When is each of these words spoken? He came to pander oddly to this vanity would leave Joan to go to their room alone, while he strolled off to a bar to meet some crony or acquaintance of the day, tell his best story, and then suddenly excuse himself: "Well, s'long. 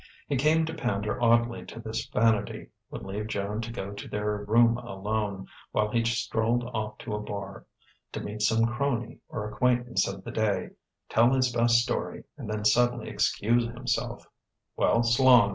He 0.27 0.35
came 0.35 0.65
to 0.65 0.73
pander 0.73 1.21
oddly 1.21 1.63
to 1.67 1.79
this 1.79 2.07
vanity 2.07 2.69
would 2.89 3.03
leave 3.03 3.27
Joan 3.27 3.61
to 3.61 3.71
go 3.71 3.91
to 3.91 4.07
their 4.07 4.37
room 4.37 4.77
alone, 4.79 5.45
while 5.73 5.91
he 5.91 6.03
strolled 6.03 6.63
off 6.73 6.97
to 6.99 7.13
a 7.13 7.19
bar 7.19 7.67
to 8.13 8.19
meet 8.19 8.41
some 8.41 8.65
crony 8.65 9.19
or 9.29 9.47
acquaintance 9.47 10.07
of 10.07 10.23
the 10.23 10.31
day, 10.31 10.69
tell 11.07 11.31
his 11.31 11.53
best 11.53 11.83
story, 11.83 12.23
and 12.35 12.49
then 12.49 12.65
suddenly 12.65 13.09
excuse 13.09 13.65
himself: 13.65 14.25
"Well, 14.75 15.03
s'long. 15.03 15.49